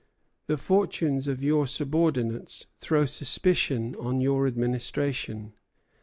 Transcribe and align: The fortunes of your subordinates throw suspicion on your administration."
The 0.47 0.57
fortunes 0.57 1.27
of 1.27 1.43
your 1.43 1.67
subordinates 1.67 2.65
throw 2.79 3.05
suspicion 3.05 3.95
on 3.99 4.19
your 4.19 4.47
administration." 4.47 5.53